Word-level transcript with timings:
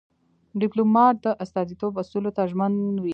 ډيپلومات 0.61 1.15
د 1.25 1.27
استازیتوب 1.43 1.93
اصولو 2.01 2.31
ته 2.35 2.41
ژمن 2.51 2.73
وي. 3.03 3.09